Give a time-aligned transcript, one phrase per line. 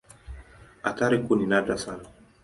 [0.89, 2.03] Athari kuu ni nadra sana.